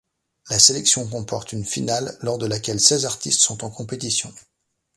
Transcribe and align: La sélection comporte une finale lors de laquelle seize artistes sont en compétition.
La 0.49 0.57
sélection 0.57 1.07
comporte 1.07 1.53
une 1.53 1.63
finale 1.63 2.17
lors 2.21 2.39
de 2.39 2.47
laquelle 2.47 2.79
seize 2.79 3.05
artistes 3.05 3.41
sont 3.41 3.63
en 3.63 3.69
compétition. 3.69 4.33